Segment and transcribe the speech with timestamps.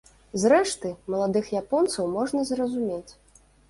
[0.43, 3.11] Зрэшты, маладых японцаў можна зразумець.